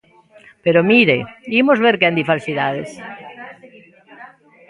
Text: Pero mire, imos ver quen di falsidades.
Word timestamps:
Pero 0.63 0.79
mire, 0.91 1.17
imos 1.61 1.79
ver 1.85 1.95
quen 2.01 2.13
di 2.17 2.27
falsidades. 2.31 2.89